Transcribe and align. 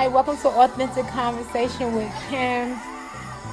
Hi, 0.00 0.08
welcome 0.08 0.38
to 0.38 0.48
Authentic 0.48 1.06
Conversation 1.08 1.94
with 1.94 2.10
Kim. 2.30 2.74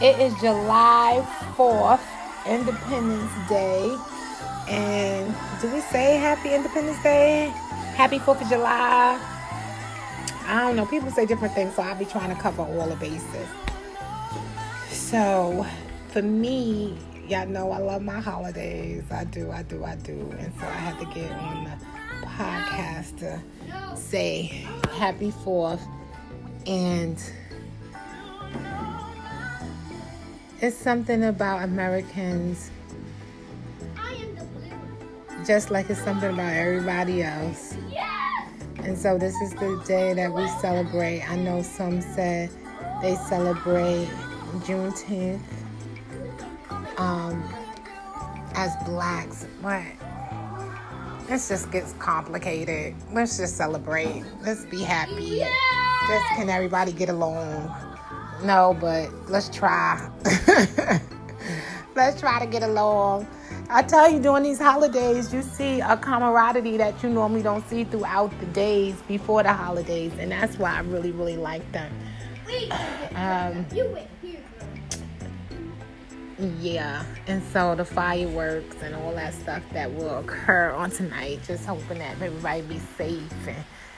It 0.02 0.18
is 0.18 0.34
July 0.40 1.22
4th, 1.58 2.00
Independence 2.48 3.50
Day. 3.50 3.94
And 4.70 5.36
do 5.60 5.70
we 5.74 5.82
say 5.82 6.16
Happy 6.16 6.54
Independence 6.54 7.04
Day? 7.04 7.52
Happy 7.98 8.18
4th 8.18 8.44
of 8.44 8.48
July? 8.48 9.20
I 10.46 10.62
don't 10.62 10.78
know. 10.78 10.86
People 10.86 11.12
say 11.12 11.26
different 11.26 11.54
things, 11.54 11.76
so 11.76 11.82
I'll 11.82 12.00
be 12.00 12.06
trying 12.06 12.34
to 12.34 12.42
cover 12.42 12.62
all 12.62 12.88
the 12.88 12.96
bases. 12.96 13.50
So, 14.90 15.68
for 16.08 16.22
me, 16.22 16.98
y'all 17.28 17.46
know 17.46 17.72
I 17.72 17.80
love 17.80 18.02
my 18.02 18.22
holidays. 18.22 19.04
I 19.12 19.26
do, 19.26 19.52
I 19.52 19.64
do, 19.64 19.84
I 19.84 19.96
do. 19.98 20.34
And 20.40 20.54
so 20.58 20.66
I 20.66 20.78
had 20.78 20.98
to 21.00 21.06
get 21.14 21.30
on 21.30 21.66
the 21.66 22.26
podcast 22.26 23.18
to 23.18 23.98
say 23.98 24.66
happy 24.94 25.34
4th. 25.44 25.86
And 26.68 27.18
it's 30.60 30.76
something 30.76 31.24
about 31.24 31.64
Americans, 31.64 32.72
just 35.46 35.72
like 35.72 35.90
it's 35.90 36.04
something 36.04 36.34
about 36.34 36.54
everybody 36.54 37.24
else. 37.24 37.78
And 38.80 38.98
so 38.98 39.18
this 39.18 39.36
is 39.42 39.54
the 39.54 39.82
day 39.86 40.14
that 40.14 40.34
we 40.34 40.48
celebrate. 40.62 41.22
I 41.30 41.36
know 41.36 41.62
some 41.62 42.02
said 42.02 42.50
they 43.02 43.16
celebrate 43.16 44.08
Juneteenth 44.60 45.42
um, 46.98 47.44
as 48.56 48.76
blacks, 48.86 49.46
but 49.62 49.84
this 51.28 51.50
just 51.50 51.72
gets 51.72 51.94
complicated. 51.94 52.96
Let's 53.12 53.38
just 53.38 53.58
celebrate. 53.58 54.24
Let's 54.42 54.64
be 54.66 54.84
happy. 54.84 55.44
Just 56.08 56.26
can 56.36 56.50
everybody 56.50 56.94
get 56.94 57.10
along? 57.10 57.70
No, 58.44 58.78
but 58.80 59.12
let's 59.30 59.50
try. 59.50 60.10
let's 61.96 62.20
try 62.20 62.40
to 62.40 62.46
get 62.46 62.64
along. 62.64 63.28
I 63.70 63.84
tell 63.84 64.10
you, 64.10 64.20
during 64.22 64.44
these 64.44 64.60
holidays, 64.60 65.34
you 65.34 65.42
see 65.42 65.82
a 65.82 65.98
camaraderie 65.98 66.78
that 66.78 67.04
you 67.04 67.10
normally 67.10 67.42
don't 67.42 67.68
see 67.68 67.84
throughout 67.84 68.32
the 68.40 68.46
days 68.48 68.96
before 69.08 69.44
the 69.44 69.52
holidays, 69.52 70.14
and 70.18 70.32
that's 70.32 70.58
why 70.58 70.76
I 70.76 70.80
really, 70.80 71.12
really 71.12 71.36
like 71.36 71.70
them. 71.74 71.92
Um, 73.16 73.66
yeah, 76.62 77.04
and 77.26 77.44
so 77.52 77.76
the 77.76 77.84
fireworks 77.84 78.78
and 78.82 78.96
all 78.96 79.14
that 79.16 79.34
stuff 79.34 79.64
that 79.74 79.92
will 79.92 80.20
occur 80.20 80.70
on 80.70 80.90
tonight, 80.92 81.42
just 81.46 81.66
hoping 81.66 81.98
that 81.98 82.22
everybody 82.22 82.62
be 82.62 82.80
safe 82.98 83.48
and 83.48 83.58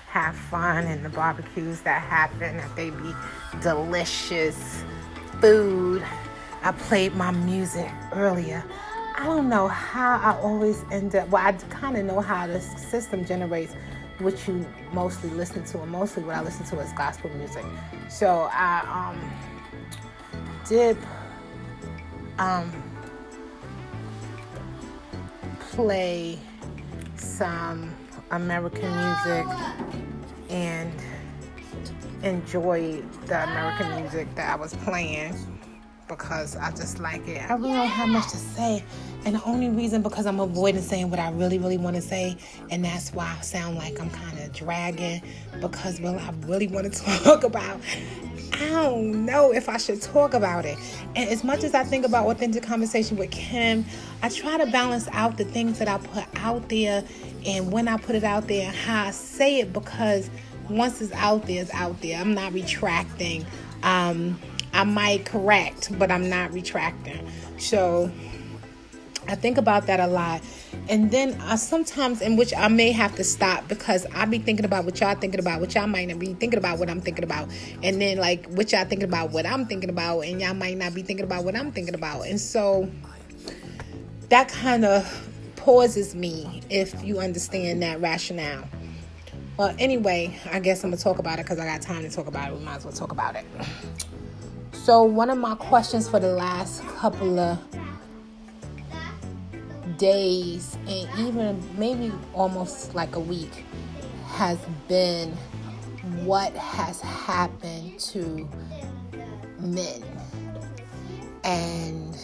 have 0.09 0.35
fun, 0.35 0.85
and 0.85 1.05
the 1.05 1.09
barbecues 1.09 1.81
that 1.81 2.01
happen, 2.01 2.57
that 2.57 2.75
they 2.75 2.89
be 2.89 3.13
delicious 3.61 4.83
food. 5.39 6.03
I 6.63 6.71
played 6.71 7.15
my 7.15 7.31
music 7.31 7.89
earlier. 8.13 8.63
I 9.17 9.25
don't 9.25 9.49
know 9.49 9.67
how 9.67 10.17
I 10.17 10.39
always 10.41 10.83
end 10.91 11.15
up, 11.15 11.29
well, 11.29 11.45
I 11.45 11.51
kind 11.69 11.97
of 11.97 12.05
know 12.05 12.21
how 12.21 12.47
the 12.47 12.59
system 12.59 13.23
generates 13.23 13.73
what 14.17 14.47
you 14.47 14.65
mostly 14.91 15.29
listen 15.29 15.63
to, 15.65 15.81
and 15.81 15.91
mostly 15.91 16.23
what 16.23 16.35
I 16.35 16.41
listen 16.41 16.65
to 16.67 16.79
is 16.79 16.91
gospel 16.93 17.29
music. 17.31 17.65
So 18.09 18.49
I 18.51 19.11
um, 19.11 19.31
did 20.67 20.97
um, 22.37 22.71
play 25.59 26.39
some 27.15 27.93
American 28.31 28.89
music 28.95 29.45
and 30.49 30.91
enjoy 32.23 33.01
the 33.25 33.43
American 33.43 34.01
music 34.01 34.33
that 34.35 34.53
I 34.53 34.55
was 34.55 34.73
playing 34.75 35.35
because 36.07 36.55
I 36.55 36.71
just 36.71 36.99
like 36.99 37.27
it. 37.27 37.49
I 37.49 37.53
really 37.53 37.73
don't 37.73 37.87
have 37.87 38.09
much 38.09 38.29
to 38.31 38.37
say. 38.37 38.83
And 39.25 39.35
the 39.35 39.43
only 39.43 39.69
reason 39.69 40.01
because 40.01 40.25
I'm 40.25 40.39
avoiding 40.39 40.81
saying 40.81 41.09
what 41.09 41.19
I 41.19 41.29
really, 41.31 41.59
really 41.59 41.77
want 41.77 41.95
to 41.95 42.01
say, 42.01 42.35
and 42.71 42.83
that's 42.83 43.13
why 43.13 43.35
I 43.37 43.41
sound 43.41 43.77
like 43.77 44.01
I'm 44.01 44.09
kind 44.09 44.39
of 44.39 44.51
dragging 44.51 45.21
because 45.61 46.01
what 46.01 46.15
I 46.15 46.33
really 46.45 46.67
want 46.67 46.91
to 46.91 47.03
talk 47.23 47.43
about 47.43 47.79
I 48.53 48.69
don't 48.69 49.25
know 49.25 49.51
if 49.51 49.69
I 49.69 49.77
should 49.77 50.01
talk 50.01 50.33
about 50.33 50.65
it. 50.65 50.77
And 51.15 51.29
as 51.29 51.43
much 51.43 51.63
as 51.63 51.73
I 51.73 51.83
think 51.83 52.05
about 52.05 52.27
authentic 52.27 52.63
conversation 52.63 53.17
with 53.17 53.31
Kim, 53.31 53.85
I 54.21 54.29
try 54.29 54.57
to 54.57 54.65
balance 54.67 55.07
out 55.11 55.37
the 55.37 55.45
things 55.45 55.79
that 55.79 55.87
I 55.87 55.97
put 55.97 56.25
out 56.43 56.69
there 56.69 57.03
and 57.45 57.71
when 57.71 57.87
I 57.87 57.97
put 57.97 58.15
it 58.15 58.23
out 58.23 58.47
there 58.47 58.67
and 58.67 58.75
how 58.75 59.05
I 59.05 59.11
say 59.11 59.59
it 59.59 59.71
because 59.73 60.29
once 60.69 61.01
it's 61.01 61.13
out 61.13 61.47
there, 61.47 61.61
it's 61.61 61.73
out 61.73 62.01
there. 62.01 62.19
I'm 62.19 62.33
not 62.33 62.53
retracting. 62.53 63.45
Um, 63.83 64.39
I 64.73 64.83
might 64.83 65.25
correct, 65.25 65.97
but 65.97 66.11
I'm 66.11 66.29
not 66.29 66.53
retracting. 66.53 67.27
So 67.57 68.11
I 69.29 69.35
think 69.35 69.59
about 69.59 69.85
that 69.85 69.99
a 69.99 70.07
lot. 70.07 70.41
And 70.89 71.11
then 71.11 71.39
I 71.41 71.55
sometimes, 71.55 72.21
in 72.21 72.35
which 72.35 72.51
I 72.53 72.67
may 72.67 72.91
have 72.91 73.15
to 73.15 73.23
stop 73.23 73.67
because 73.67 74.07
I 74.13 74.25
be 74.25 74.39
thinking 74.39 74.65
about 74.65 74.85
what 74.85 74.99
y'all 74.99 75.13
thinking 75.13 75.39
about, 75.39 75.61
what 75.61 75.75
y'all 75.75 75.85
might 75.85 76.07
not 76.07 76.17
be 76.17 76.33
thinking 76.33 76.57
about 76.57 76.79
what 76.79 76.89
I'm 76.89 76.99
thinking 76.99 77.23
about. 77.23 77.49
And 77.83 78.01
then, 78.01 78.17
like, 78.17 78.47
what 78.47 78.71
y'all 78.71 78.85
thinking 78.85 79.07
about 79.07 79.31
what 79.31 79.45
I'm 79.45 79.67
thinking 79.67 79.91
about, 79.91 80.21
and 80.21 80.41
y'all 80.41 80.55
might 80.55 80.77
not 80.77 80.95
be 80.95 81.03
thinking 81.03 81.25
about 81.25 81.45
what 81.45 81.55
I'm 81.55 81.71
thinking 81.71 81.93
about. 81.93 82.25
And 82.25 82.41
so 82.41 82.89
that 84.29 84.49
kind 84.49 84.83
of 84.83 85.29
pauses 85.55 86.15
me 86.15 86.63
if 86.71 87.03
you 87.03 87.19
understand 87.19 87.83
that 87.83 88.01
rationale. 88.01 88.67
Well, 89.57 89.75
anyway, 89.77 90.39
I 90.51 90.59
guess 90.59 90.83
I'm 90.83 90.89
gonna 90.89 91.01
talk 91.01 91.19
about 91.19 91.37
it 91.37 91.45
because 91.45 91.59
I 91.59 91.65
got 91.65 91.83
time 91.83 92.01
to 92.01 92.09
talk 92.09 92.25
about 92.25 92.51
it. 92.51 92.57
We 92.57 92.63
might 92.65 92.77
as 92.77 92.85
well 92.85 92.93
talk 92.93 93.11
about 93.11 93.35
it. 93.35 93.45
So, 94.71 95.03
one 95.03 95.29
of 95.29 95.37
my 95.37 95.53
questions 95.55 96.09
for 96.09 96.19
the 96.19 96.31
last 96.31 96.81
couple 96.87 97.37
of 97.37 97.59
days 99.99 100.77
and 100.87 101.07
even 101.19 101.63
maybe 101.77 102.11
almost 102.33 102.95
like 102.95 103.15
a 103.15 103.19
week 103.19 103.65
has 104.25 104.57
been 104.87 105.31
what 106.23 106.53
has 106.53 106.99
happened 107.01 107.99
to 107.99 108.49
men. 109.59 110.03
And, 111.43 112.17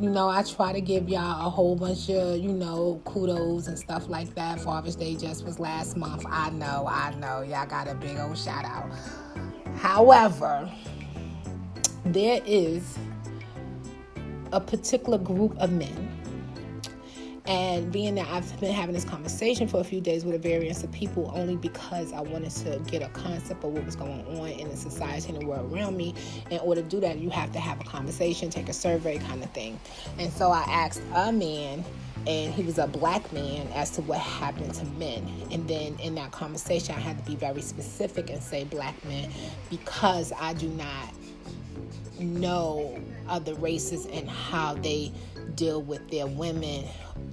you 0.00 0.08
know, 0.08 0.28
I 0.28 0.42
try 0.42 0.72
to 0.72 0.80
give 0.80 1.08
y'all 1.08 1.46
a 1.46 1.50
whole 1.50 1.76
bunch 1.76 2.08
of, 2.10 2.38
you 2.38 2.52
know, 2.52 3.00
kudos 3.04 3.66
and 3.66 3.78
stuff 3.78 4.08
like 4.08 4.34
that. 4.34 4.60
Father's 4.60 4.96
Day 4.96 5.16
just 5.16 5.44
was 5.44 5.58
last 5.58 5.96
month. 5.96 6.24
I 6.28 6.50
know, 6.50 6.86
I 6.88 7.14
know. 7.16 7.42
Y'all 7.42 7.66
got 7.66 7.88
a 7.88 7.94
big 7.94 8.18
old 8.18 8.38
shout 8.38 8.64
out. 8.64 8.90
However, 9.76 10.70
there 12.04 12.40
is 12.44 12.98
a 14.52 14.60
particular 14.60 15.18
group 15.18 15.56
of 15.58 15.72
men. 15.72 16.10
And 17.44 17.90
being 17.90 18.14
that 18.14 18.28
I've 18.28 18.60
been 18.60 18.72
having 18.72 18.94
this 18.94 19.04
conversation 19.04 19.66
for 19.66 19.80
a 19.80 19.84
few 19.84 20.00
days 20.00 20.24
with 20.24 20.36
a 20.36 20.38
variance 20.38 20.84
of 20.84 20.92
people 20.92 21.32
only 21.34 21.56
because 21.56 22.12
I 22.12 22.20
wanted 22.20 22.52
to 22.52 22.80
get 22.86 23.02
a 23.02 23.08
concept 23.08 23.64
of 23.64 23.72
what 23.72 23.84
was 23.84 23.96
going 23.96 24.24
on 24.38 24.48
in 24.48 24.68
the 24.68 24.76
society 24.76 25.30
and 25.30 25.42
the 25.42 25.46
world 25.46 25.72
around 25.72 25.96
me. 25.96 26.14
In 26.50 26.60
order 26.60 26.82
to 26.82 26.88
do 26.88 27.00
that, 27.00 27.18
you 27.18 27.30
have 27.30 27.50
to 27.52 27.58
have 27.58 27.80
a 27.80 27.84
conversation, 27.84 28.48
take 28.48 28.68
a 28.68 28.72
survey 28.72 29.18
kind 29.18 29.42
of 29.42 29.50
thing. 29.50 29.80
And 30.20 30.32
so 30.32 30.52
I 30.52 30.62
asked 30.68 31.02
a 31.14 31.32
man 31.32 31.84
and 32.28 32.54
he 32.54 32.62
was 32.62 32.78
a 32.78 32.86
black 32.86 33.32
man 33.32 33.66
as 33.74 33.90
to 33.90 34.02
what 34.02 34.20
happened 34.20 34.74
to 34.74 34.84
men. 34.84 35.28
And 35.50 35.66
then 35.66 35.98
in 35.98 36.14
that 36.14 36.30
conversation, 36.30 36.94
I 36.94 37.00
had 37.00 37.18
to 37.18 37.24
be 37.28 37.34
very 37.34 37.62
specific 37.62 38.30
and 38.30 38.40
say 38.40 38.62
black 38.62 39.04
men 39.04 39.30
because 39.68 40.32
I 40.38 40.54
do 40.54 40.68
not 40.68 41.12
know 42.20 43.00
other 43.32 43.54
races 43.54 44.06
and 44.06 44.28
how 44.28 44.74
they 44.74 45.10
deal 45.54 45.82
with 45.82 46.08
their 46.10 46.26
women. 46.26 46.84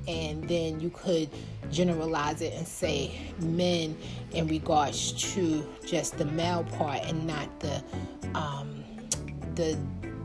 And 0.08 0.48
then 0.48 0.80
you 0.80 0.90
could 0.90 1.30
generalize 1.70 2.42
it 2.42 2.54
and 2.54 2.68
say 2.68 3.20
men 3.40 3.96
in 4.32 4.48
regards 4.48 5.12
to 5.34 5.64
just 5.86 6.18
the 6.18 6.26
male 6.26 6.64
part 6.64 7.02
and 7.04 7.28
not 7.28 7.60
the 7.60 7.84
um, 8.34 8.84
the 9.56 9.78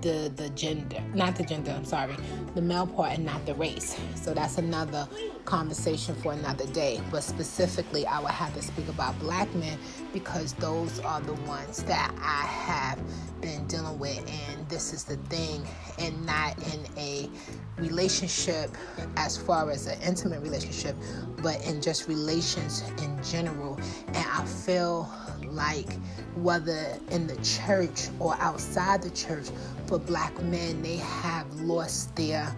the 0.04 0.30
the 0.36 0.50
gender, 0.50 1.02
not 1.14 1.34
the 1.34 1.42
gender. 1.42 1.72
I'm 1.72 1.84
sorry, 1.86 2.14
the 2.54 2.60
male 2.62 2.86
part 2.86 3.14
and 3.14 3.24
not 3.24 3.44
the 3.46 3.54
race. 3.54 3.98
So 4.14 4.34
that's 4.34 4.58
another 4.58 5.08
conversation 5.46 6.14
for 6.16 6.32
another 6.32 6.66
day. 6.66 7.00
But 7.10 7.22
specifically, 7.22 8.06
I 8.06 8.20
would 8.20 8.30
have 8.30 8.54
to 8.54 8.62
speak 8.62 8.88
about 8.88 9.18
black 9.18 9.52
men 9.54 9.78
because 10.12 10.52
those 10.54 11.00
are 11.00 11.20
the 11.22 11.34
ones 11.48 11.82
that 11.84 12.14
I 12.20 12.46
have 12.46 13.00
been 13.40 13.66
dealing 13.66 13.98
with, 13.98 14.18
and 14.18 14.68
this 14.68 14.92
is 14.92 15.04
the 15.04 15.16
thing, 15.28 15.66
and 15.98 16.24
not 16.26 16.56
in 16.72 16.86
a 16.98 17.30
relationship 17.78 18.70
as 19.16 19.36
far 19.36 19.70
as 19.70 19.86
an 19.86 20.00
intimate 20.02 20.42
relationship, 20.42 20.96
but 21.42 21.64
in 21.66 21.80
just 21.80 22.08
relations 22.08 22.82
in 23.02 23.18
general. 23.22 23.78
And 24.08 24.26
I 24.32 24.44
feel 24.44 25.10
like 25.54 25.92
whether 26.36 26.98
in 27.10 27.26
the 27.26 27.36
church 27.36 28.08
or 28.18 28.34
outside 28.40 29.02
the 29.02 29.10
church, 29.10 29.46
for 29.86 29.98
black 29.98 30.40
men, 30.42 30.82
they 30.82 30.96
have 30.96 31.60
lost 31.60 32.14
their 32.16 32.54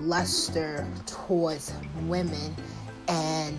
luster 0.00 0.86
towards 1.06 1.72
women. 2.06 2.54
And 3.08 3.58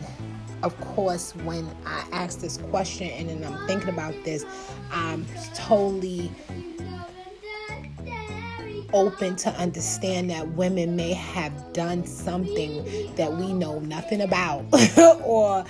of 0.63 0.79
course, 0.81 1.35
when 1.37 1.69
I 1.85 2.05
ask 2.11 2.39
this 2.39 2.57
question 2.57 3.09
and 3.09 3.29
then 3.29 3.43
I'm 3.43 3.67
thinking 3.67 3.89
about 3.89 4.15
this, 4.23 4.45
I'm 4.91 5.25
totally 5.53 6.31
open 8.93 9.35
to 9.35 9.49
understand 9.51 10.29
that 10.29 10.47
women 10.53 10.95
may 10.95 11.13
have 11.13 11.73
done 11.73 12.05
something 12.05 13.13
that 13.15 13.31
we 13.33 13.51
know 13.53 13.79
nothing 13.79 14.21
about 14.21 14.63
or 15.23 15.65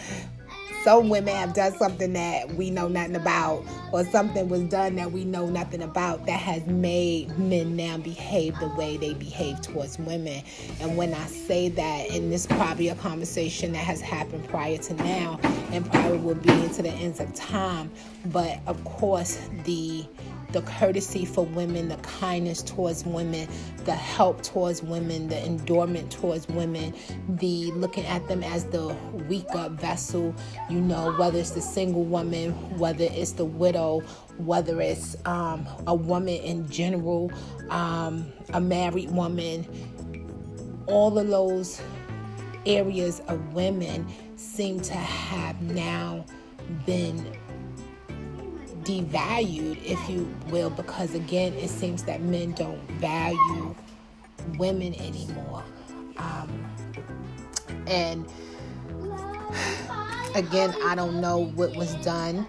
some 0.86 1.10
women 1.10 1.34
have 1.34 1.56
done 1.56 1.74
something 1.80 2.14
that 2.14 2.54
we 2.54 2.70
know 2.70 2.88
nothing 2.88 3.16
about, 3.16 3.66
or 3.92 4.06
something 4.06 4.48
was 4.50 4.62
done 4.66 4.94
that 4.94 5.12
we 5.12 5.26
know 5.26 5.48
nothing 5.48 5.82
about 5.82 6.28
that 6.28 6.40
has 6.40 6.64
made 6.68 7.36
men 7.40 7.76
now 7.76 7.98
behave 7.98 8.56
the 8.60 8.68
way 8.76 8.96
they 8.96 9.16
behave 9.16 9.60
towards 9.62 9.98
women. 9.98 10.44
And 10.80 10.96
when 10.96 11.16
I 11.16 11.26
say 11.26 11.70
that, 11.70 12.12
and 12.12 12.32
this 12.32 12.46
probably 12.46 12.90
a 12.90 12.96
conversation 12.96 13.72
that 13.72 13.80
has 13.80 14.00
happened 14.00 14.48
prior 14.48 14.78
to 14.78 14.94
now, 14.94 15.40
and 15.72 15.90
probably 15.90 16.20
will 16.20 16.36
be 16.36 16.52
into 16.52 16.84
the 16.84 16.92
ends 16.92 17.20
of 17.20 17.34
time, 17.34 17.90
but 18.28 18.60
of 18.68 18.84
course, 18.86 19.50
the 19.64 20.06
the 20.52 20.62
courtesy 20.62 21.26
for 21.26 21.46
women, 21.46 21.90
the 21.90 21.98
kindness 21.98 22.62
towards 22.62 23.06
women, 23.06 23.48
the 23.86 23.94
help 23.94 24.42
towards 24.42 24.82
women, 24.82 25.28
the 25.28 25.44
endurement 25.46 26.12
towards 26.12 26.48
women, 26.48 26.94
the 27.28 27.72
looking 27.74 28.06
at 28.06 28.28
them 28.28 28.44
as 28.44 28.66
the 28.66 28.88
weaker 29.28 29.70
vessel, 29.70 30.34
you 30.70 30.80
know, 30.80 31.14
whether 31.14 31.40
it's 31.40 31.52
the 31.52 31.62
single 31.62 32.04
woman, 32.04 32.52
whether 32.78 33.06
it's 33.06 33.34
the 33.34 33.46
widow, 33.46 34.02
whether 34.38 34.82
it's 34.82 35.16
um, 35.26 35.68
a 35.88 35.96
woman 35.96 36.36
in 36.36 36.70
general, 36.70 37.32
um, 37.70 38.32
a 38.54 38.62
married 38.62 39.12
woman, 39.12 39.66
all 40.88 41.18
of 41.18 41.28
those 41.28 41.82
areas 42.66 43.22
of 43.28 43.54
women 43.54 44.08
seem 44.36 44.80
to 44.80 44.94
have 44.94 45.62
now 45.62 46.26
been 46.86 47.38
devalued, 48.86 49.84
if 49.84 50.10
you 50.10 50.34
will, 50.50 50.70
because 50.70 51.14
again, 51.14 51.54
it 51.54 51.70
seems 51.70 52.04
that 52.04 52.22
men 52.22 52.52
don't 52.54 52.82
value 52.92 53.76
women 54.58 54.94
anymore. 54.96 55.64
Um, 56.18 56.66
and 57.88 58.26
again, 60.36 60.74
I 60.86 60.94
don't 60.96 61.20
know 61.20 61.46
what 61.56 61.76
was 61.76 61.94
done 61.96 62.46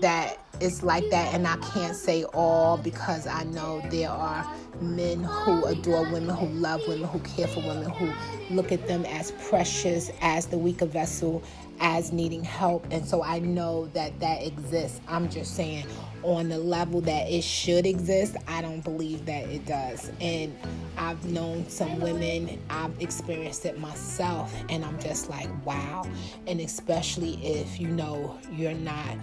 that 0.00 0.38
is 0.60 0.82
like 0.82 1.08
that, 1.10 1.34
and 1.34 1.46
I 1.46 1.56
can't 1.58 1.96
say 1.96 2.24
all 2.24 2.76
because 2.76 3.26
I 3.26 3.44
know 3.44 3.82
there 3.90 4.10
are 4.10 4.46
men 4.80 5.22
who 5.24 5.64
adore 5.64 6.04
women, 6.12 6.34
who 6.34 6.46
love 6.46 6.80
women, 6.88 7.08
who 7.08 7.18
care 7.20 7.46
for 7.46 7.60
women, 7.60 7.90
who 7.90 8.10
look 8.54 8.72
at 8.72 8.86
them 8.86 9.04
as 9.06 9.32
precious, 9.48 10.10
as 10.20 10.46
the 10.46 10.58
weaker 10.58 10.86
vessel, 10.86 11.42
as 11.80 12.12
needing 12.12 12.44
help. 12.44 12.86
And 12.90 13.06
so 13.06 13.22
I 13.22 13.38
know 13.38 13.86
that 13.94 14.18
that 14.20 14.46
exists. 14.46 15.00
I'm 15.08 15.28
just 15.28 15.56
saying, 15.56 15.86
on 16.22 16.50
the 16.50 16.58
level 16.58 17.00
that 17.02 17.30
it 17.30 17.42
should 17.42 17.86
exist, 17.86 18.36
I 18.46 18.60
don't 18.60 18.82
believe 18.82 19.24
that 19.26 19.44
it 19.48 19.64
does. 19.64 20.10
And 20.20 20.54
I've 20.98 21.24
known 21.24 21.68
some 21.68 22.00
women, 22.00 22.60
I've 22.68 23.00
experienced 23.00 23.64
it 23.64 23.78
myself, 23.78 24.54
and 24.68 24.84
I'm 24.84 24.98
just 25.00 25.30
like, 25.30 25.48
wow. 25.64 26.04
And 26.46 26.60
especially 26.60 27.34
if 27.44 27.80
you 27.80 27.88
know 27.88 28.38
you're 28.52 28.74
not 28.74 29.16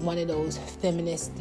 one 0.00 0.18
of 0.18 0.28
those 0.28 0.58
feminist 0.58 1.32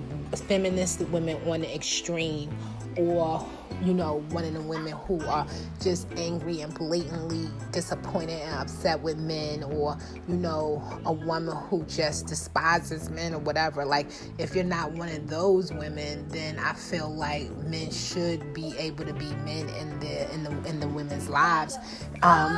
feminist 0.47 1.01
women 1.09 1.37
on 1.49 1.61
the 1.61 1.75
extreme 1.75 2.49
or 2.97 3.45
you 3.83 3.93
know 3.93 4.23
one 4.29 4.43
of 4.43 4.53
the 4.53 4.61
women 4.61 4.93
who 5.05 5.23
are 5.25 5.45
just 5.81 6.07
angry 6.17 6.61
and 6.61 6.73
blatantly 6.73 7.47
disappointed 7.71 8.41
and 8.41 8.55
upset 8.55 8.99
with 9.01 9.17
men 9.17 9.63
or 9.63 9.97
you 10.27 10.35
know 10.35 10.81
a 11.05 11.13
woman 11.13 11.55
who 11.69 11.83
just 11.83 12.27
despises 12.27 13.09
men 13.09 13.33
or 13.33 13.39
whatever. 13.39 13.85
Like 13.85 14.07
if 14.37 14.55
you're 14.55 14.63
not 14.63 14.91
one 14.93 15.09
of 15.09 15.27
those 15.27 15.71
women 15.71 16.27
then 16.29 16.57
i 16.59 16.73
feel 16.73 17.13
like 17.13 17.49
men 17.57 17.91
should 17.91 18.53
be 18.53 18.75
able 18.77 19.05
to 19.05 19.13
be 19.13 19.29
men 19.45 19.69
in 19.69 19.99
the 19.99 20.33
in 20.33 20.43
the 20.43 20.51
in 20.69 20.79
the 20.79 20.87
women's 20.87 21.29
lives. 21.29 21.77
Um 22.23 22.57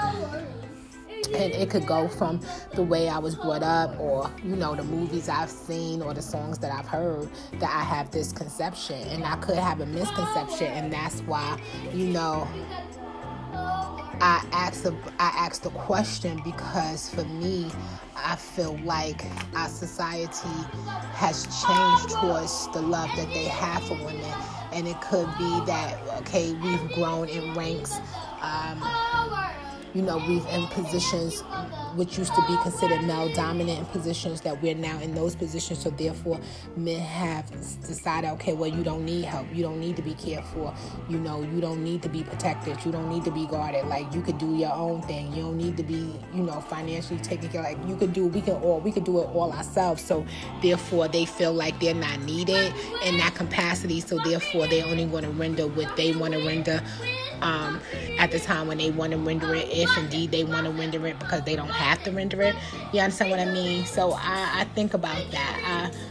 and 1.33 1.53
it 1.53 1.69
could 1.69 1.85
go 1.85 2.07
from 2.07 2.41
the 2.73 2.83
way 2.83 3.09
I 3.09 3.17
was 3.19 3.35
brought 3.35 3.63
up 3.63 3.99
or 3.99 4.31
you 4.43 4.55
know 4.55 4.75
the 4.75 4.83
movies 4.83 5.29
I've 5.29 5.49
seen 5.49 6.01
or 6.01 6.13
the 6.13 6.21
songs 6.21 6.59
that 6.59 6.71
I've 6.71 6.87
heard 6.87 7.29
that 7.59 7.69
I 7.69 7.83
have 7.83 8.11
this 8.11 8.31
conception 8.31 9.01
and 9.09 9.23
I 9.23 9.35
could 9.37 9.57
have 9.57 9.81
a 9.81 9.85
misconception 9.85 10.67
and 10.67 10.91
that's 10.91 11.21
why 11.21 11.59
you 11.93 12.07
know 12.07 12.47
I 14.21 14.45
asked 14.51 14.83
the 14.83 14.95
I 15.19 15.29
asked 15.35 15.63
the 15.63 15.69
question 15.71 16.41
because 16.43 17.09
for 17.09 17.23
me 17.25 17.71
I 18.15 18.35
feel 18.35 18.77
like 18.83 19.25
our 19.55 19.69
society 19.69 20.49
has 21.13 21.43
changed 21.65 22.09
towards 22.09 22.67
the 22.73 22.81
love 22.81 23.09
that 23.15 23.29
they 23.33 23.45
have 23.45 23.83
for 23.83 23.95
women. 23.95 24.33
And 24.71 24.87
it 24.87 24.99
could 25.01 25.27
be 25.37 25.65
that 25.65 25.97
okay 26.21 26.53
we've 26.53 26.91
grown 26.93 27.29
in 27.29 27.53
ranks 27.55 27.97
um, 28.41 28.79
you 29.93 30.01
know, 30.01 30.17
we've 30.27 30.45
in 30.47 30.65
positions 30.67 31.43
which 31.95 32.17
used 32.17 32.33
to 32.35 32.41
be 32.47 32.55
considered 32.61 33.01
male 33.03 33.33
dominant 33.33 33.89
positions 33.91 34.41
that 34.41 34.61
we're 34.61 34.75
now 34.75 34.99
in 34.99 35.15
those 35.15 35.35
positions. 35.35 35.79
So 35.79 35.89
therefore, 35.89 36.39
men 36.75 36.99
have 36.99 37.49
decided, 37.49 38.29
okay, 38.31 38.53
well, 38.53 38.69
you 38.69 38.83
don't 38.83 39.05
need 39.05 39.25
help. 39.25 39.47
You 39.53 39.63
don't 39.63 39.79
need 39.79 39.95
to 39.95 40.01
be 40.01 40.13
cared 40.13 40.45
for. 40.45 40.73
You 41.09 41.17
know, 41.17 41.41
you 41.41 41.59
don't 41.59 41.83
need 41.83 42.01
to 42.03 42.09
be 42.09 42.23
protected. 42.23 42.83
You 42.85 42.91
don't 42.91 43.09
need 43.09 43.25
to 43.25 43.31
be 43.31 43.47
guarded. 43.47 43.85
Like 43.87 44.13
you 44.13 44.21
could 44.21 44.37
do 44.37 44.55
your 44.55 44.71
own 44.71 45.01
thing. 45.03 45.33
You 45.33 45.43
don't 45.43 45.57
need 45.57 45.77
to 45.77 45.83
be, 45.83 46.19
you 46.33 46.43
know, 46.43 46.61
financially 46.61 47.19
taken 47.19 47.49
care. 47.49 47.63
Like 47.63 47.77
you 47.87 47.95
could 47.95 48.13
do, 48.13 48.27
we 48.27 48.41
can 48.41 48.55
all, 48.55 48.79
we 48.79 48.91
could 48.91 49.03
do 49.03 49.19
it 49.19 49.27
all 49.33 49.51
ourselves. 49.51 50.03
So 50.03 50.25
therefore, 50.61 51.07
they 51.07 51.25
feel 51.25 51.53
like 51.53 51.79
they're 51.79 51.95
not 51.95 52.21
needed 52.21 52.73
in 53.03 53.17
that 53.17 53.35
capacity. 53.35 53.99
So 53.99 54.19
therefore, 54.23 54.67
they're 54.67 54.85
only 54.85 55.05
going 55.05 55.23
to 55.23 55.31
render 55.31 55.67
what 55.67 55.95
they 55.97 56.15
want 56.15 56.33
to 56.33 56.45
render 56.45 56.81
um, 57.41 57.79
at 58.17 58.31
the 58.31 58.39
time 58.39 58.67
when 58.67 58.77
they 58.77 58.91
want 58.91 59.11
to 59.11 59.17
render 59.17 59.53
it, 59.53 59.67
if 59.69 59.95
indeed 59.97 60.31
they 60.31 60.43
want 60.43 60.65
to 60.65 60.71
render 60.71 61.05
it 61.07 61.19
because 61.19 61.43
they 61.43 61.55
don't 61.55 61.69
have 61.69 62.03
to 62.03 62.11
render 62.11 62.41
it. 62.41 62.55
You 62.93 63.01
understand 63.01 63.31
what 63.31 63.39
I 63.39 63.45
mean? 63.45 63.85
So 63.85 64.13
I, 64.13 64.61
I 64.61 64.67
think 64.75 64.93
about 64.93 65.29
that. 65.31 65.91
I, 65.93 66.09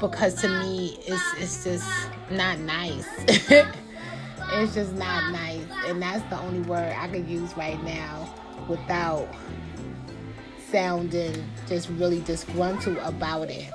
because 0.00 0.34
to 0.42 0.48
me, 0.48 0.98
it's 1.06 1.34
it's 1.38 1.64
just 1.64 1.88
not 2.30 2.58
nice. 2.60 3.08
it's 3.28 4.74
just 4.74 4.92
not 4.94 5.32
nice, 5.32 5.64
and 5.86 6.00
that's 6.02 6.22
the 6.30 6.38
only 6.40 6.60
word 6.60 6.94
I 6.96 7.08
could 7.08 7.28
use 7.28 7.56
right 7.56 7.82
now 7.82 8.32
without 8.68 9.28
sounding 10.70 11.44
just 11.68 11.88
really 11.90 12.20
disgruntled 12.20 12.98
about 12.98 13.48
it. 13.50 13.70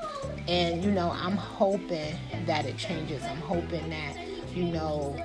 And 0.47 0.83
you 0.83 0.91
know, 0.91 1.11
I'm 1.11 1.37
hoping 1.37 2.15
that 2.45 2.65
it 2.65 2.77
changes. 2.77 3.23
I'm 3.23 3.41
hoping 3.41 3.89
that 3.89 4.15
you 4.53 4.63
know 4.65 5.15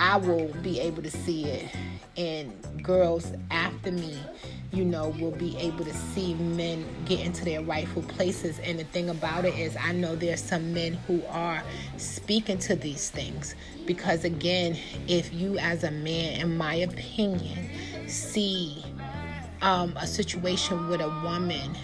I 0.00 0.16
will 0.16 0.48
be 0.62 0.80
able 0.80 1.02
to 1.02 1.10
see 1.10 1.44
it. 1.44 1.68
And 2.16 2.82
girls 2.82 3.32
after 3.50 3.92
me, 3.92 4.18
you 4.72 4.82
know, 4.82 5.10
will 5.20 5.30
be 5.32 5.56
able 5.58 5.84
to 5.84 5.92
see 5.92 6.32
men 6.34 6.86
get 7.04 7.20
into 7.20 7.44
their 7.44 7.60
rightful 7.62 8.02
places. 8.04 8.58
And 8.60 8.78
the 8.78 8.84
thing 8.84 9.10
about 9.10 9.44
it 9.44 9.54
is, 9.58 9.76
I 9.76 9.92
know 9.92 10.16
there's 10.16 10.42
some 10.42 10.72
men 10.72 10.94
who 11.06 11.22
are 11.28 11.62
speaking 11.98 12.56
to 12.60 12.76
these 12.76 13.10
things. 13.10 13.54
Because 13.86 14.24
again, 14.24 14.78
if 15.06 15.34
you 15.34 15.58
as 15.58 15.84
a 15.84 15.90
man, 15.90 16.40
in 16.40 16.56
my 16.56 16.76
opinion, 16.76 17.70
see 18.08 18.82
um, 19.62 19.94
a 19.96 20.06
situation 20.06 20.88
with 20.88 21.00
a 21.00 21.08
woman 21.24 21.76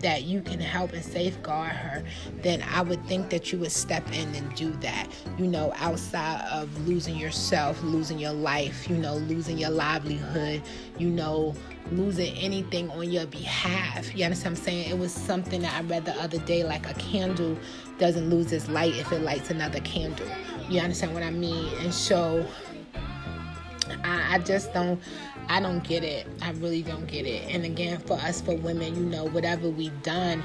that 0.00 0.22
you 0.22 0.40
can 0.40 0.60
help 0.60 0.92
and 0.92 1.04
safeguard 1.04 1.72
her, 1.72 2.02
then 2.42 2.64
I 2.72 2.82
would 2.82 3.04
think 3.06 3.30
that 3.30 3.52
you 3.52 3.58
would 3.58 3.72
step 3.72 4.06
in 4.12 4.34
and 4.34 4.54
do 4.54 4.70
that. 4.80 5.08
You 5.38 5.46
know, 5.46 5.72
outside 5.76 6.40
of 6.50 6.88
losing 6.88 7.16
yourself, 7.16 7.82
losing 7.82 8.18
your 8.18 8.32
life, 8.32 8.88
you 8.88 8.96
know, 8.96 9.16
losing 9.16 9.58
your 9.58 9.70
livelihood, 9.70 10.62
you 10.98 11.08
know, 11.08 11.54
losing 11.90 12.34
anything 12.36 12.90
on 12.90 13.10
your 13.10 13.26
behalf. 13.26 14.14
You 14.16 14.24
understand 14.24 14.54
what 14.54 14.60
I'm 14.60 14.64
saying? 14.64 14.90
It 14.90 14.98
was 14.98 15.12
something 15.12 15.62
that 15.62 15.74
I 15.74 15.82
read 15.86 16.04
the 16.04 16.14
other 16.22 16.38
day 16.38 16.64
like 16.64 16.88
a 16.88 16.94
candle 16.94 17.58
doesn't 17.98 18.30
lose 18.30 18.52
its 18.52 18.68
light 18.68 18.94
if 18.94 19.12
it 19.12 19.20
lights 19.20 19.50
another 19.50 19.80
candle. 19.80 20.26
You 20.68 20.80
understand 20.80 21.12
what 21.12 21.22
I 21.22 21.30
mean? 21.30 21.72
And 21.80 21.92
so 21.92 22.46
I, 24.04 24.36
I 24.36 24.38
just 24.38 24.72
don't 24.72 25.00
I 25.48 25.60
don't 25.60 25.82
get 25.84 26.04
it. 26.04 26.26
I 26.40 26.50
really 26.52 26.82
don't 26.82 27.06
get 27.06 27.26
it. 27.26 27.54
And 27.54 27.64
again, 27.64 27.98
for 27.98 28.14
us, 28.14 28.40
for 28.40 28.56
women, 28.56 28.94
you 28.94 29.04
know, 29.04 29.24
whatever 29.26 29.68
we've 29.68 30.02
done 30.02 30.44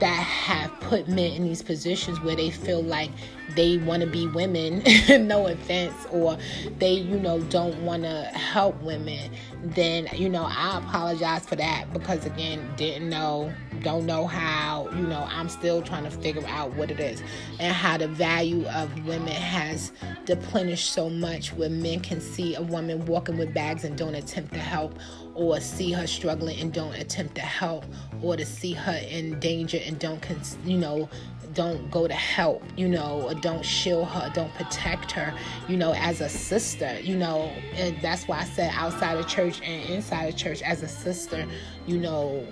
that 0.00 0.22
have 0.22 0.70
put 0.80 1.08
men 1.08 1.32
in 1.32 1.42
these 1.42 1.62
positions 1.62 2.20
where 2.20 2.36
they 2.36 2.50
feel 2.50 2.82
like 2.82 3.10
they 3.56 3.78
want 3.78 4.02
to 4.02 4.08
be 4.08 4.28
women, 4.28 4.82
no 5.26 5.46
offense, 5.48 6.06
or 6.12 6.38
they, 6.78 6.92
you 6.92 7.18
know, 7.18 7.40
don't 7.42 7.76
want 7.82 8.04
to 8.04 8.22
help 8.34 8.80
women, 8.82 9.30
then, 9.62 10.08
you 10.12 10.28
know, 10.28 10.44
I 10.48 10.78
apologize 10.78 11.44
for 11.46 11.56
that 11.56 11.92
because, 11.92 12.24
again, 12.26 12.72
didn't 12.76 13.08
know 13.08 13.52
don't 13.82 14.06
know 14.06 14.26
how, 14.26 14.88
you 14.92 15.06
know, 15.06 15.26
I'm 15.28 15.48
still 15.48 15.82
trying 15.82 16.04
to 16.04 16.10
figure 16.10 16.46
out 16.46 16.74
what 16.74 16.90
it 16.90 17.00
is 17.00 17.22
and 17.58 17.72
how 17.72 17.98
the 17.98 18.08
value 18.08 18.66
of 18.68 19.06
women 19.06 19.28
has 19.28 19.92
deplenished 20.24 20.92
so 20.92 21.08
much 21.08 21.52
where 21.52 21.70
men 21.70 22.00
can 22.00 22.20
see 22.20 22.54
a 22.54 22.62
woman 22.62 23.04
walking 23.06 23.38
with 23.38 23.54
bags 23.54 23.84
and 23.84 23.96
don't 23.96 24.14
attempt 24.14 24.52
to 24.54 24.60
help 24.60 24.98
or 25.34 25.60
see 25.60 25.92
her 25.92 26.06
struggling 26.06 26.58
and 26.60 26.72
don't 26.72 26.94
attempt 26.94 27.34
to 27.36 27.40
help 27.40 27.84
or 28.22 28.36
to 28.36 28.44
see 28.44 28.72
her 28.72 29.00
in 29.08 29.38
danger 29.38 29.78
and 29.84 29.98
don't 29.98 30.26
you 30.64 30.76
know 30.76 31.08
don't 31.54 31.90
go 31.90 32.06
to 32.06 32.14
help, 32.14 32.62
you 32.76 32.88
know, 32.88 33.22
or 33.22 33.34
don't 33.34 33.64
shield 33.64 34.06
her, 34.08 34.30
don't 34.34 34.52
protect 34.54 35.10
her, 35.12 35.34
you 35.68 35.76
know, 35.76 35.92
as 35.94 36.20
a 36.20 36.28
sister, 36.28 36.98
you 37.00 37.16
know, 37.16 37.50
and 37.74 38.00
that's 38.00 38.28
why 38.28 38.38
I 38.38 38.44
said 38.44 38.70
outside 38.74 39.16
of 39.16 39.26
church 39.26 39.60
and 39.62 39.88
inside 39.90 40.26
of 40.26 40.36
church 40.36 40.62
as 40.62 40.82
a 40.82 40.88
sister, 40.88 41.46
you 41.86 41.98
know, 41.98 42.46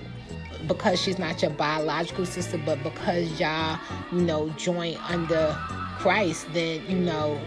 because 0.66 1.00
she's 1.00 1.18
not 1.18 1.42
your 1.42 1.50
biological 1.52 2.26
sister, 2.26 2.58
but 2.64 2.82
because 2.82 3.40
y'all, 3.40 3.78
you 4.12 4.20
know, 4.20 4.48
join 4.50 4.96
under 5.08 5.56
Christ, 5.98 6.46
then 6.52 6.82
you 6.88 6.96
know, 6.96 7.40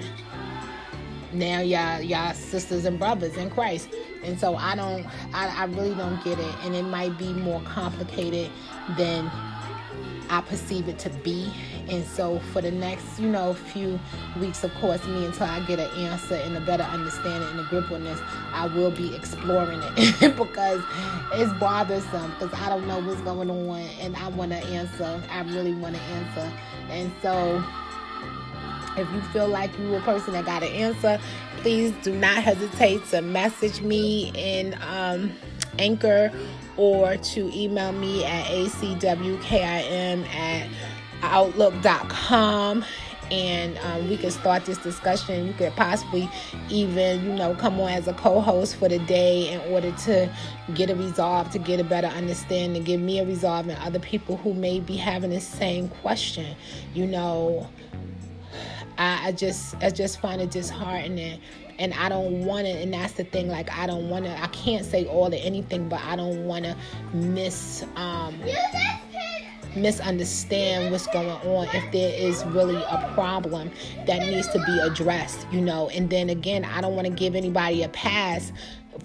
now 1.33 1.61
y'all 1.61 2.01
y'all 2.01 2.33
sisters 2.33 2.85
and 2.85 2.97
brothers 2.97 3.37
in 3.37 3.49
Christ. 3.49 3.89
And 4.23 4.37
so 4.39 4.55
I 4.55 4.75
don't, 4.75 5.05
I, 5.33 5.47
I 5.47 5.65
really 5.65 5.95
don't 5.95 6.21
get 6.23 6.39
it, 6.39 6.55
and 6.63 6.75
it 6.75 6.83
might 6.83 7.17
be 7.17 7.31
more 7.33 7.61
complicated 7.61 8.51
than 8.97 9.31
I 10.29 10.41
perceive 10.41 10.87
it 10.87 10.99
to 10.99 11.09
be. 11.09 11.51
And 11.89 12.05
so 12.05 12.39
for 12.51 12.61
the 12.61 12.71
next, 12.71 13.19
you 13.19 13.27
know, 13.27 13.53
few 13.53 13.99
weeks, 14.39 14.63
of 14.63 14.73
course, 14.75 15.05
me 15.07 15.25
until 15.25 15.47
I 15.47 15.59
get 15.61 15.79
an 15.79 15.89
answer 15.97 16.35
and 16.35 16.55
a 16.55 16.61
better 16.61 16.83
understanding 16.83 17.49
and 17.49 17.59
a 17.59 17.63
grip 17.63 17.91
on 17.91 18.03
this, 18.03 18.19
I 18.53 18.67
will 18.67 18.91
be 18.91 19.15
exploring 19.15 19.81
it 19.83 20.19
because 20.37 20.81
it's 21.33 21.51
bothersome 21.59 22.31
because 22.31 22.53
I 22.53 22.69
don't 22.69 22.87
know 22.87 22.99
what's 22.99 23.21
going 23.21 23.49
on 23.49 23.79
and 23.99 24.15
I 24.15 24.27
want 24.29 24.51
to 24.51 24.57
answer. 24.57 25.21
I 25.31 25.41
really 25.41 25.73
want 25.73 25.95
to 25.95 26.01
answer. 26.01 26.51
And 26.89 27.11
so 27.21 27.63
if 28.97 29.11
you 29.11 29.21
feel 29.33 29.47
like 29.47 29.71
you're 29.79 29.97
a 29.97 30.01
person 30.01 30.33
that 30.33 30.45
got 30.45 30.63
an 30.63 30.69
answer, 30.69 31.19
please 31.57 31.91
do 32.03 32.15
not 32.15 32.43
hesitate 32.43 33.05
to 33.07 33.21
message 33.21 33.81
me 33.81 34.31
in 34.35 34.77
um, 34.81 35.31
Anchor 35.77 36.31
or 36.77 37.17
to 37.17 37.51
email 37.53 37.91
me 37.91 38.23
at 38.25 38.45
acwkim 38.45 40.25
at 40.27 40.69
outlook.com 41.21 42.83
and 43.31 43.77
um, 43.79 44.09
we 44.09 44.17
can 44.17 44.31
start 44.31 44.65
this 44.65 44.77
discussion. 44.79 45.47
You 45.47 45.53
could 45.53 45.75
possibly 45.75 46.29
even, 46.69 47.23
you 47.23 47.33
know, 47.33 47.55
come 47.55 47.79
on 47.79 47.89
as 47.89 48.07
a 48.07 48.13
co-host 48.13 48.75
for 48.75 48.89
the 48.89 48.99
day 48.99 49.53
in 49.53 49.59
order 49.71 49.91
to 49.91 50.31
get 50.73 50.89
a 50.89 50.95
resolve, 50.95 51.49
to 51.51 51.59
get 51.59 51.79
a 51.79 51.83
better 51.83 52.07
understanding, 52.07 52.83
give 52.83 52.99
me 52.99 53.19
a 53.19 53.25
resolve, 53.25 53.67
and 53.67 53.77
other 53.79 53.99
people 53.99 54.37
who 54.37 54.53
may 54.53 54.79
be 54.79 54.95
having 54.95 55.29
the 55.29 55.41
same 55.41 55.89
question. 55.89 56.55
You 56.93 57.05
know, 57.05 57.67
I, 58.97 59.27
I 59.27 59.31
just, 59.31 59.75
I 59.77 59.91
just 59.91 60.19
find 60.19 60.41
it 60.41 60.51
disheartening 60.51 61.39
and 61.77 61.93
I 61.93 62.09
don't 62.09 62.45
want 62.45 62.65
to. 62.65 62.71
And 62.71 62.93
that's 62.93 63.13
the 63.13 63.23
thing. 63.23 63.47
Like 63.47 63.71
I 63.71 63.87
don't 63.87 64.09
want 64.09 64.25
to. 64.25 64.43
I 64.43 64.47
can't 64.47 64.85
say 64.85 65.05
all 65.05 65.33
or 65.33 65.37
anything, 65.37 65.87
but 65.89 66.01
I 66.01 66.15
don't 66.15 66.45
want 66.45 66.65
to 66.65 66.75
miss. 67.13 67.85
Um, 67.95 68.37
misunderstand 69.75 70.91
what's 70.91 71.07
going 71.07 71.29
on 71.29 71.67
if 71.73 71.91
there 71.91 72.13
is 72.13 72.43
really 72.45 72.75
a 72.75 73.11
problem 73.13 73.71
that 74.07 74.19
needs 74.19 74.47
to 74.49 74.59
be 74.65 74.79
addressed 74.79 75.45
you 75.51 75.61
know? 75.61 75.89
And 75.89 76.09
then 76.09 76.29
again 76.29 76.65
i 76.65 76.81
don't 76.81 76.95
want 76.95 77.07
to 77.07 77.13
give 77.13 77.35
anybody 77.35 77.83
a 77.83 77.89
pass 77.89 78.51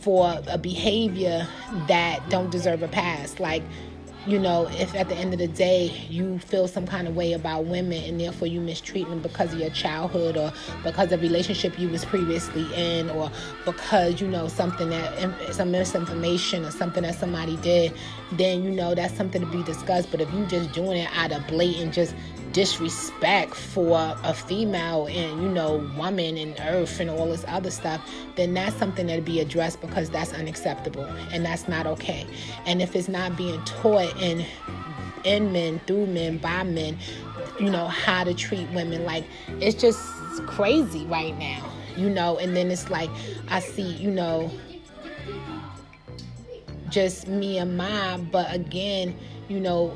for 0.01 0.41
a 0.49 0.59
behavior 0.59 1.47
that 1.89 2.21
don't 2.29 2.51
deserve 2.51 2.83
a 2.83 2.89
pass. 2.89 3.39
Like 3.39 3.63
you 4.27 4.39
know, 4.39 4.67
if 4.71 4.95
at 4.95 5.09
the 5.09 5.15
end 5.15 5.33
of 5.35 5.39
the 5.39 5.49
day 5.49 5.87
you 6.09 6.39
feel 6.39 6.67
some 6.67 6.87
kind 6.87 7.07
of 7.07 7.15
way 7.15 7.35
about 7.35 7.67
women 7.67 8.03
and 8.05 8.21
therefore 8.21 8.49
you 8.49 8.61
mistreat 8.61 9.09
them 9.09 9.21
because 9.21 9.53
of 9.53 9.61
your 9.61 9.71
childhood 9.71 10.37
or 10.37 10.53
because 10.83 11.13
of 11.13 11.21
relationship 11.21 11.79
you 11.79 11.89
was 11.89 12.05
previously 12.05 12.67
in 12.75 13.11
or 13.11 13.31
because 13.65 14.21
you 14.21 14.29
know 14.29 14.49
something 14.49 14.89
that 14.89 15.23
um, 15.23 15.35
some 15.53 15.71
misinformation 15.71 16.65
or 16.65 16.71
something 16.71 17.03
that 17.03 17.15
somebody 17.15 17.57
did, 17.59 17.93
then 18.33 18.63
you 18.63 18.71
know 18.71 18.95
that's 18.95 19.15
something 19.15 19.41
to 19.41 19.47
be 19.49 19.63
discussed. 19.65 20.11
But 20.11 20.21
if 20.21 20.33
you 20.33 20.47
just 20.47 20.73
doing 20.73 20.99
it 20.99 21.11
out 21.15 21.33
of 21.33 21.47
blatant 21.47 21.93
just 21.93 22.15
disrespect 22.55 23.55
for 23.55 24.17
a 24.23 24.33
female 24.33 25.07
and 25.07 25.43
you 25.43 25.49
know 25.49 25.79
woman 25.99 26.37
and 26.39 26.57
earth 26.61 27.01
and 27.01 27.11
all 27.11 27.29
this 27.29 27.45
other 27.49 27.71
stuff 27.71 28.01
then 28.37 28.55
that's 28.55 28.77
something 28.77 29.09
that 29.09 29.25
be 29.25 29.41
addressed 29.41 29.81
because 29.81 30.09
that's 30.09 30.33
unacceptable 30.33 31.05
and 31.33 31.45
that's 31.45 31.69
not 31.69 31.87
okay. 31.87 32.27
And 32.65 32.81
if 32.81 32.95
it's 32.97 33.09
not 33.09 33.37
being 33.37 33.63
taught 33.65 34.17
in 34.23 34.45
in 35.25 35.53
men 35.53 35.81
through 35.87 36.07
men 36.07 36.39
by 36.39 36.63
men 36.63 36.97
you 37.59 37.71
know 37.71 37.87
how 37.87 38.23
to 38.25 38.33
treat 38.35 38.69
women 38.71 39.05
like 39.05 39.25
it's 39.61 39.81
just 39.81 40.01
crazy 40.47 41.05
right 41.07 41.37
now 41.39 41.71
you 41.97 42.11
know? 42.11 42.37
And 42.39 42.57
then 42.57 42.71
it's 42.71 42.91
like 42.91 43.11
i 43.49 43.61
see 43.61 43.95
you 43.95 44.11
know 44.11 44.51
just 46.95 47.27
me 47.27 47.59
and 47.59 47.77
mine 47.77 48.29
but 48.31 48.47
again 48.55 49.17
you 49.49 49.59
know 49.59 49.93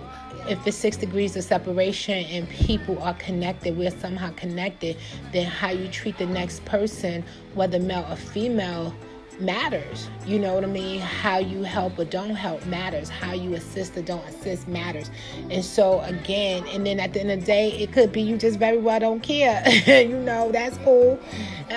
if 0.49 0.67
it's 0.67 0.77
six 0.77 0.97
degrees 0.97 1.37
of 1.37 1.45
separation 1.45 2.25
and 2.27 2.49
people 2.49 3.01
are 3.03 3.15
connected, 3.15 3.77
we're 3.77 3.91
somehow 3.91 4.31
connected, 4.33 4.97
then 5.33 5.47
how 5.47 5.71
you 5.71 5.89
treat 5.89 6.17
the 6.17 6.27
next 6.27 6.65
person, 6.65 7.23
whether 7.55 7.79
male 7.79 8.07
or 8.09 8.17
female, 8.17 8.95
matters. 9.41 10.09
You 10.27 10.39
know 10.39 10.55
what 10.55 10.65
I 10.65 10.67
mean? 10.67 11.01
How 11.01 11.39
you 11.39 11.63
help 11.63 11.99
or 11.99 12.05
don't 12.05 12.35
help 12.35 12.65
matters. 12.67 13.09
How 13.09 13.33
you 13.33 13.55
assist 13.55 13.97
or 13.97 14.03
don't 14.03 14.27
assist 14.29 14.69
matters. 14.69 15.11
And 15.51 15.65
so 15.65 16.01
again, 16.01 16.67
and 16.69 16.87
then 16.87 17.01
at 17.01 17.13
the 17.13 17.21
end 17.21 17.31
of 17.31 17.41
the 17.41 17.47
day, 17.47 17.71
it 17.73 17.93
could 17.93 18.13
be 18.13 18.23
you 18.23 18.37
just 18.37 18.59
very 18.59 18.79
well 18.79 19.01
don't 19.01 19.23
care. 19.23 19.63
you 19.87 20.19
know, 20.19 20.51
that's 20.53 20.77
cool. 20.79 21.19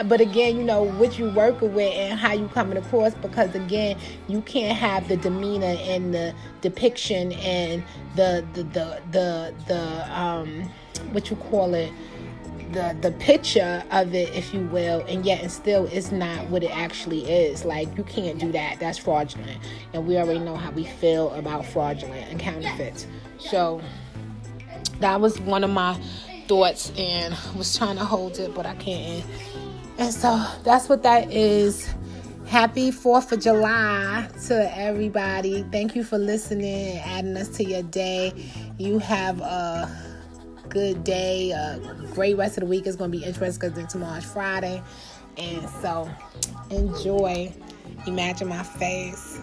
But 0.05 0.21
again, 0.21 0.57
you 0.57 0.63
know, 0.63 0.83
what 0.83 1.17
you're 1.19 1.33
working 1.33 1.73
with 1.73 1.93
and 1.93 2.19
how 2.19 2.33
you 2.33 2.47
coming 2.49 2.77
across 2.77 3.13
because 3.15 3.53
again, 3.55 3.97
you 4.27 4.41
can't 4.41 4.77
have 4.77 5.07
the 5.07 5.17
demeanor 5.17 5.77
and 5.81 6.13
the 6.13 6.33
depiction 6.61 7.31
and 7.33 7.83
the 8.15 8.45
the 8.53 8.63
the 8.63 9.01
the, 9.11 9.53
the 9.67 10.19
um 10.19 10.69
what 11.11 11.29
you 11.29 11.35
call 11.35 11.73
it 11.73 11.91
the 12.71 12.95
the 13.01 13.11
picture 13.13 13.83
of 13.91 14.13
it, 14.13 14.33
if 14.33 14.53
you 14.53 14.61
will, 14.67 15.01
and 15.07 15.25
yet 15.25 15.41
and 15.41 15.51
still 15.51 15.85
it's 15.91 16.11
not 16.11 16.49
what 16.49 16.63
it 16.63 16.71
actually 16.75 17.29
is. 17.29 17.65
Like 17.65 17.95
you 17.97 18.03
can't 18.03 18.39
do 18.39 18.51
that. 18.51 18.79
That's 18.79 18.97
fraudulent, 18.97 19.59
and 19.93 20.07
we 20.07 20.17
already 20.17 20.39
know 20.39 20.55
how 20.55 20.71
we 20.71 20.85
feel 20.85 21.31
about 21.31 21.65
fraudulent 21.65 22.29
and 22.29 22.39
counterfeits. 22.39 23.07
So 23.39 23.81
that 24.99 25.19
was 25.19 25.39
one 25.41 25.63
of 25.63 25.69
my 25.69 25.99
thoughts, 26.47 26.91
and 26.97 27.35
was 27.55 27.77
trying 27.77 27.97
to 27.97 28.05
hold 28.05 28.37
it, 28.39 28.53
but 28.53 28.65
I 28.65 28.75
can't. 28.75 29.25
And 29.97 30.13
so 30.13 30.43
that's 30.63 30.89
what 30.89 31.03
that 31.03 31.31
is. 31.31 31.93
Happy 32.47 32.91
4th 32.91 33.31
of 33.31 33.39
July 33.39 34.27
to 34.47 34.77
everybody. 34.77 35.63
Thank 35.71 35.95
you 35.95 36.03
for 36.03 36.17
listening, 36.17 36.97
and 36.97 36.99
adding 36.99 37.37
us 37.37 37.47
to 37.57 37.63
your 37.63 37.83
day. 37.83 38.33
You 38.77 38.99
have 38.99 39.39
a 39.39 40.10
good 40.71 41.03
day, 41.03 41.51
a 41.51 41.79
great 42.13 42.37
rest 42.37 42.57
of 42.57 42.61
the 42.61 42.67
week. 42.67 42.87
is 42.87 42.95
going 42.95 43.11
to 43.11 43.17
be 43.17 43.23
interesting 43.23 43.69
because 43.69 43.91
tomorrow's 43.91 44.25
Friday. 44.25 44.81
And 45.37 45.69
so 45.81 46.09
enjoy. 46.69 47.53
Imagine 48.07 48.47
my 48.47 48.63
face. 48.63 49.39